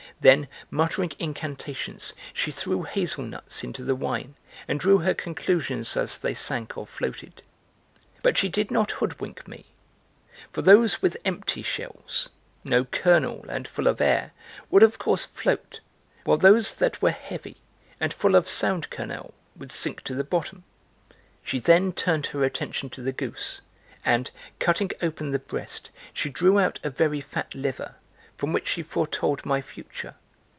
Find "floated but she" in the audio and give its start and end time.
6.85-8.47